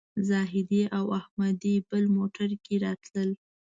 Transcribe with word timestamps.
زاهدي 0.29 0.83
او 0.97 1.05
احمدي 1.19 1.75
بل 1.89 2.03
موټر 2.17 2.49
کې 2.63 2.75
راتلل. 2.85 3.29